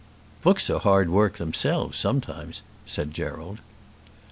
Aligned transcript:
"Books 0.41 0.67
are 0.71 0.79
hard 0.79 1.11
work 1.11 1.37
themselves 1.37 1.95
sometimes," 1.95 2.63
said 2.87 3.13
Gerald. 3.13 3.59